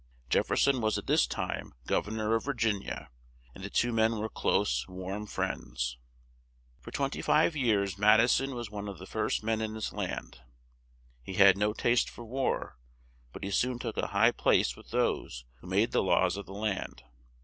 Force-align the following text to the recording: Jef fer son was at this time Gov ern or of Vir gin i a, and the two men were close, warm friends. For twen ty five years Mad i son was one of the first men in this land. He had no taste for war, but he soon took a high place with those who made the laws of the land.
Jef 0.31 0.47
fer 0.47 0.55
son 0.55 0.81
was 0.81 0.97
at 0.97 1.05
this 1.05 1.27
time 1.27 1.75
Gov 1.87 2.07
ern 2.07 2.19
or 2.19 2.33
of 2.33 2.45
Vir 2.45 2.55
gin 2.55 2.77
i 2.81 2.87
a, 2.91 3.07
and 3.53 3.63
the 3.63 3.69
two 3.69 3.93
men 3.93 4.17
were 4.17 4.29
close, 4.29 4.87
warm 4.87 5.27
friends. 5.27 5.99
For 6.79 6.89
twen 6.89 7.11
ty 7.11 7.21
five 7.21 7.55
years 7.55 7.99
Mad 7.99 8.19
i 8.19 8.25
son 8.25 8.55
was 8.55 8.71
one 8.71 8.87
of 8.87 8.97
the 8.97 9.05
first 9.05 9.43
men 9.43 9.61
in 9.61 9.75
this 9.75 9.93
land. 9.93 10.39
He 11.21 11.35
had 11.35 11.55
no 11.55 11.71
taste 11.73 12.09
for 12.09 12.25
war, 12.25 12.79
but 13.31 13.43
he 13.43 13.51
soon 13.51 13.77
took 13.77 13.95
a 13.97 14.07
high 14.07 14.31
place 14.31 14.75
with 14.75 14.89
those 14.89 15.45
who 15.59 15.67
made 15.67 15.91
the 15.91 16.01
laws 16.01 16.35
of 16.35 16.47
the 16.47 16.53
land. 16.53 17.03